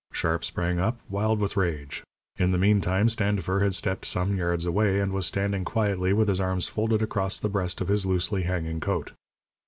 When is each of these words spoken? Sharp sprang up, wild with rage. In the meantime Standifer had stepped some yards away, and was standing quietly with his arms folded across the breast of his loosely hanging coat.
Sharp 0.11 0.43
sprang 0.43 0.79
up, 0.79 0.99
wild 1.11 1.39
with 1.39 1.55
rage. 1.55 2.03
In 2.37 2.49
the 2.49 2.57
meantime 2.57 3.07
Standifer 3.07 3.59
had 3.59 3.75
stepped 3.75 4.03
some 4.05 4.35
yards 4.35 4.65
away, 4.65 4.99
and 4.99 5.11
was 5.13 5.27
standing 5.27 5.63
quietly 5.63 6.11
with 6.11 6.27
his 6.27 6.41
arms 6.41 6.67
folded 6.67 7.03
across 7.03 7.39
the 7.39 7.49
breast 7.49 7.81
of 7.81 7.87
his 7.87 8.03
loosely 8.03 8.41
hanging 8.41 8.79
coat. 8.79 9.11